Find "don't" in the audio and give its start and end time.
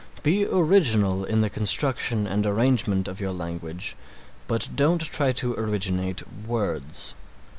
4.75-4.99